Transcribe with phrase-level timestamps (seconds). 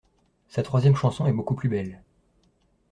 [0.47, 2.01] Sa troisième chanson est beaucoup plus belle.